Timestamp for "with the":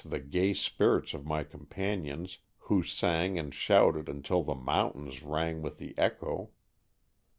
5.61-5.95